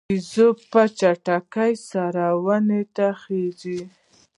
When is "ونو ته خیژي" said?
2.45-3.79